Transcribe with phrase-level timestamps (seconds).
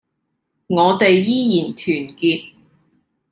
[0.65, 2.53] 我哋依然團結